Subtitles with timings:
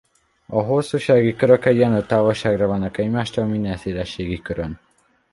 [0.45, 4.79] A hosszúsági körök egyenlő távolságra vannak egymástól minden szélességi körön.